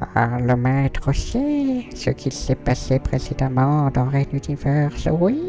[0.00, 5.40] Ah, le maître sait ce qu'il s'est passé précédemment dans Red Universe, oui.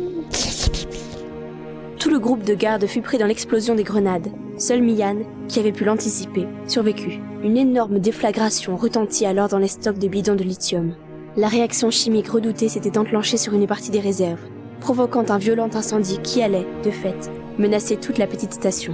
[1.99, 4.29] Tout le groupe de gardes fut pris dans l'explosion des grenades.
[4.57, 7.19] Seul Mian, qui avait pu l'anticiper, survécut.
[7.43, 10.93] Une énorme déflagration retentit alors dans les stocks de bidons de lithium.
[11.35, 14.41] La réaction chimique redoutée s'était enclenchée sur une partie des réserves,
[14.79, 17.29] provoquant un violent incendie qui allait, de fait,
[17.59, 18.93] menacer toute la petite station.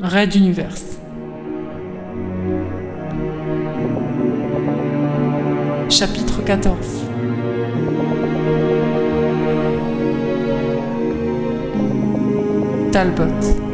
[0.00, 1.01] Red Universe.
[5.92, 6.74] Chapitre 14
[12.90, 13.71] Talbot.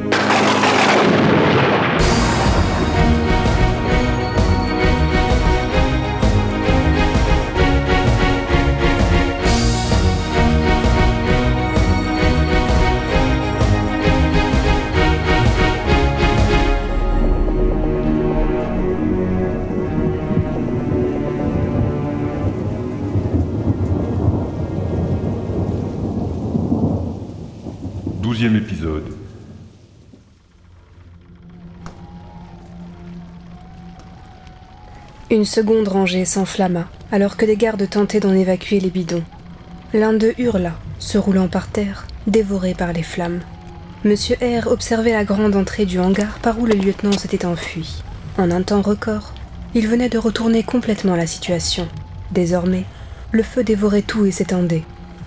[28.35, 29.15] Épisode.
[35.31, 39.25] Une seconde rangée s'enflamma, alors que des gardes tentaient d'en évacuer les bidons.
[39.95, 43.41] L'un d'eux hurla, se roulant par terre, dévoré par les flammes.
[44.05, 48.03] Monsieur R observait la grande entrée du hangar par où le lieutenant s'était enfui.
[48.37, 49.33] En un temps record,
[49.75, 51.89] il venait de retourner complètement la situation.
[52.31, 52.85] Désormais,
[53.33, 54.85] le feu dévorait tout et s'étendait,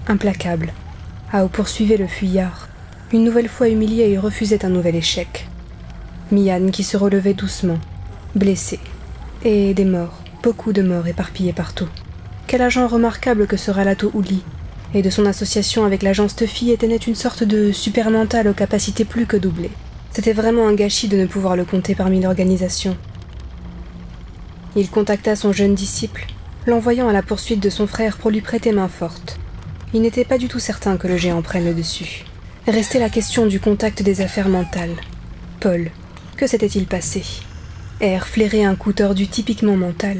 [0.07, 0.71] implacable.
[1.33, 2.67] Ao poursuivait le fuyard,
[3.13, 5.47] une nouvelle fois humilié et refusait un nouvel échec.
[6.31, 7.79] Mian qui se relevait doucement,
[8.35, 8.79] blessé,
[9.43, 11.89] et des morts, beaucoup de morts éparpillés partout.
[12.47, 14.43] Quel agent remarquable que ce Ralato Ouli,
[14.93, 19.05] et de son association avec l'agent Stuffy était nette une sorte de supermental aux capacités
[19.05, 19.71] plus que doublées.
[20.11, 22.95] C'était vraiment un gâchis de ne pouvoir le compter parmi l'organisation.
[24.77, 26.27] Il contacta son jeune disciple,
[26.65, 29.37] l'envoyant à la poursuite de son frère pour lui prêter main forte.
[29.93, 32.23] Il n'était pas du tout certain que le géant prenne le dessus.
[32.67, 34.95] Restait la question du contact des affaires mentales.
[35.59, 35.89] Paul,
[36.37, 37.23] que s'était-il passé?
[37.99, 40.17] R flairait un coup tordu typiquement mental.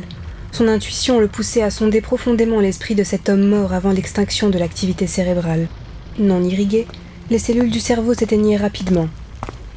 [0.51, 4.57] Son intuition le poussait à sonder profondément l'esprit de cet homme mort avant l'extinction de
[4.57, 5.67] l'activité cérébrale.
[6.17, 6.87] Non irrigué,
[7.29, 9.07] les cellules du cerveau s'éteignaient rapidement.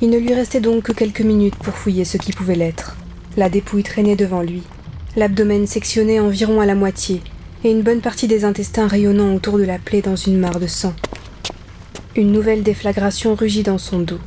[0.00, 2.96] Il ne lui restait donc que quelques minutes pour fouiller ce qui pouvait l'être.
[3.36, 4.62] La dépouille traînait devant lui,
[5.16, 7.20] l'abdomen sectionné environ à la moitié,
[7.62, 10.66] et une bonne partie des intestins rayonnant autour de la plaie dans une mare de
[10.66, 10.94] sang.
[12.16, 14.20] Une nouvelle déflagration rugit dans son dos.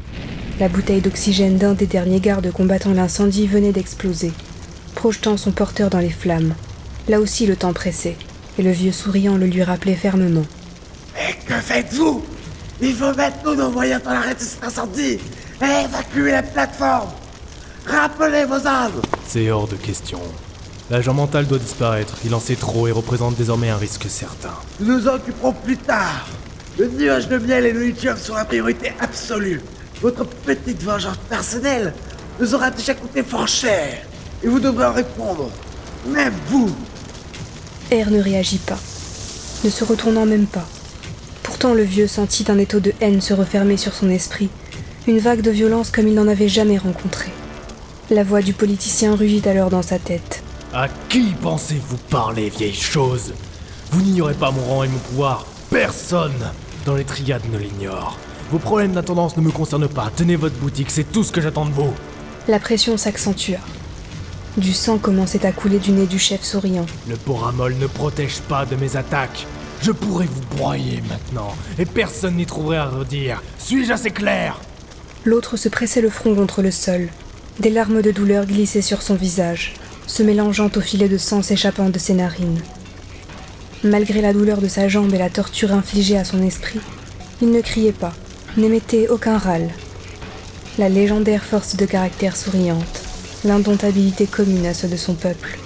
[0.60, 4.34] La bouteille d'oxygène d'un des derniers gardes combattant l'incendie venait d'exploser,
[4.94, 6.54] projetant son porteur dans les flammes.
[7.08, 8.18] Là aussi le temps pressait,
[8.60, 10.44] et le vieux souriant le lui rappelait fermement.
[11.18, 12.26] Et que faites-vous?
[12.82, 15.20] Il faut maintenant nos moyens pour arrêter cet incendie
[15.62, 17.10] et évacuer la plateforme
[17.86, 20.20] Rappelez vos âmes C'est hors de question.
[20.90, 24.54] L'agent mental doit disparaître, il en sait trop et représente désormais un risque certain.
[24.82, 26.28] Nous nous occuperons plus tard
[26.78, 29.62] Le nuage de miel et le lithium sont la priorité absolue
[30.00, 31.92] Votre petite vengeance personnelle
[32.40, 34.06] nous aura déjà coûté fort cher
[34.44, 35.50] Et vous devrez en répondre
[36.08, 36.70] Même vous
[37.92, 38.78] R ne réagit pas,
[39.64, 40.68] ne se retournant même pas.
[41.42, 44.50] Pourtant le vieux sentit un étau de haine se refermer sur son esprit,
[45.08, 47.32] une vague de violence comme il n'en avait jamais rencontré.
[48.10, 50.44] La voix du politicien rugit alors dans sa tête.
[50.74, 53.34] À qui pensez-vous parler, vieille chose?
[53.92, 55.46] Vous n'ignorez pas mon rang et mon pouvoir.
[55.72, 56.34] Personne
[56.88, 58.18] dans les triades ne l'ignore.
[58.50, 60.10] Vos problèmes d'intendance ne me concernent pas.
[60.16, 61.94] Tenez votre boutique, c'est tout ce que j'attends de vous.
[62.48, 63.58] La pression s'accentua.
[64.56, 66.86] Du sang commençait à couler du nez du chef souriant.
[67.10, 69.46] Le poramol ne protège pas de mes attaques.
[69.82, 73.44] Je pourrais vous broyer maintenant, et personne n'y trouverait à redire.
[73.60, 74.60] Suis-je assez clair?
[75.26, 77.10] L'autre se pressait le front contre le sol.
[77.60, 79.74] Des larmes de douleur glissaient sur son visage,
[80.08, 82.62] se mélangeant au filet de sang s'échappant de ses narines.
[83.84, 86.80] Malgré la douleur de sa jambe et la torture infligée à son esprit,
[87.44, 88.14] il ne criait pas,
[88.58, 89.70] n'émettait aucun râle.
[90.80, 93.04] La légendaire force de caractère souriante,
[93.46, 95.60] l'indomptabilité commune à ceux de son peuple.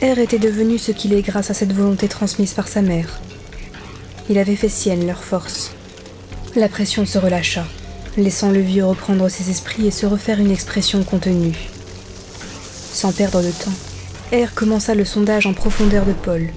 [0.00, 3.20] R était devenu ce qu'il est grâce à cette volonté transmise par sa mère.
[4.30, 5.72] Il avait fait sienne leur force.
[6.54, 7.66] La pression se relâcha,
[8.16, 11.56] laissant le vieux reprendre ses esprits et se refaire une expression contenue.
[12.92, 13.74] Sans perdre de temps,
[14.32, 16.48] R commença le sondage en profondeur de Paul,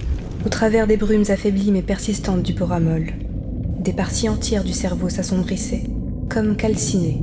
[0.45, 3.07] au travers des brumes affaiblies mais persistantes du poramol.
[3.79, 5.83] Des parties entières du cerveau s'assombrissaient,
[6.29, 7.21] comme calcinées,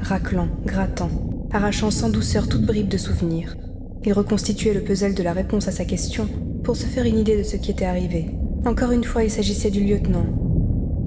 [0.00, 1.10] raclant, grattant,
[1.50, 3.56] arrachant sans douceur toute bribe de souvenirs.
[4.04, 6.28] Il reconstituait le puzzle de la réponse à sa question
[6.62, 8.26] pour se faire une idée de ce qui était arrivé.
[8.66, 10.26] Encore une fois, il s'agissait du lieutenant.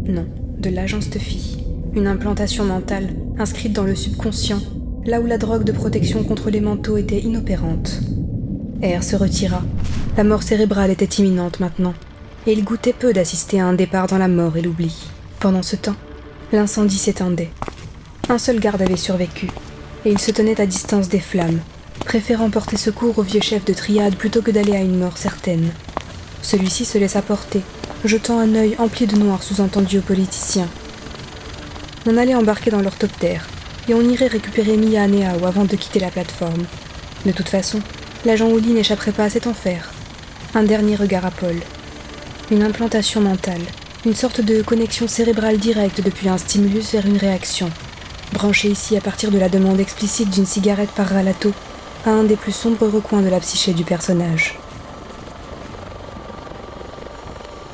[0.07, 0.25] Non,
[0.59, 1.63] de l'agent Stuffy.
[1.93, 4.61] Une implantation mentale, inscrite dans le subconscient,
[5.05, 8.01] là où la drogue de protection contre les manteaux était inopérante.
[8.81, 9.63] R se retira.
[10.17, 11.95] La mort cérébrale était imminente maintenant,
[12.45, 15.09] et il goûtait peu d'assister à un départ dans la mort et l'oubli.
[15.39, 15.95] Pendant ce temps,
[16.51, 17.49] l'incendie s'étendait.
[18.29, 19.47] Un seul garde avait survécu,
[20.05, 21.59] et il se tenait à distance des flammes,
[22.05, 25.71] préférant porter secours au vieux chef de triade plutôt que d'aller à une mort certaine.
[26.43, 27.61] Celui-ci se laissa porter,
[28.05, 30.69] jetant un œil empli de noir sous-entendu aux politiciens.
[32.05, 33.47] On allait embarquer dans l'orthoptère,
[33.89, 36.65] et on irait récupérer Mia et Ao avant de quitter la plateforme.
[37.25, 37.79] De toute façon,
[38.25, 39.91] l'agent Oli n'échapperait pas à cet enfer.
[40.55, 41.55] Un dernier regard à Paul.
[42.51, 43.61] Une implantation mentale,
[44.05, 47.69] une sorte de connexion cérébrale directe depuis un stimulus vers une réaction,
[48.33, 51.53] branchée ici à partir de la demande explicite d'une cigarette par Ralato
[52.05, 54.57] à un des plus sombres recoins de la psyché du personnage.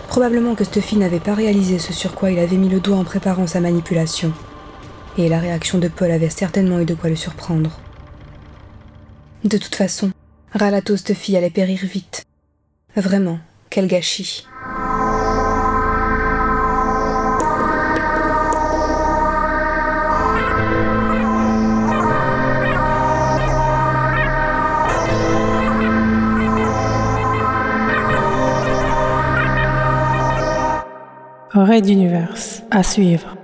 [0.07, 3.03] Probablement que Stuffy n'avait pas réalisé ce sur quoi il avait mis le doigt en
[3.03, 4.31] préparant sa manipulation.
[5.17, 7.71] Et la réaction de Paul avait certainement eu de quoi le surprendre.
[9.43, 10.11] De toute façon,
[10.53, 12.25] Ralato Stuffy allait périr vite.
[12.95, 13.39] Vraiment,
[13.71, 14.45] quel gâchis.
[31.55, 32.35] Raid d'univers
[32.69, 33.35] à suivre.